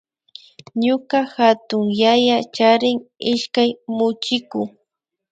[0.83, 2.97] Ñuka hatunyaya charin
[3.31, 4.61] ishkay muchiku